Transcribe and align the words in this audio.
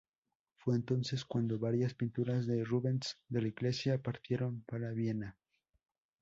Fue 0.55 0.73
entonces 0.75 1.23
cuando 1.25 1.59
varias 1.59 1.93
pinturas 1.93 2.47
de 2.47 2.63
Rubens 2.63 3.19
de 3.29 3.43
la 3.43 3.49
iglesia 3.49 4.01
partieron 4.01 4.61
para 4.61 4.89
Viena. 4.93 5.37